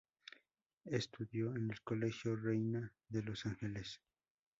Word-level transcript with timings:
Estudió 0.89 1.55
en 1.55 1.69
el 1.69 1.79
Colegio 1.83 2.35
Reina 2.35 2.91
de 3.07 3.21
los 3.21 3.45
Ángeles. 3.45 4.01